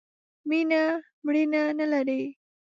مینه، 0.49 0.83
مړینه 1.25 1.61
نه 1.79 1.85
لري. 1.93 2.21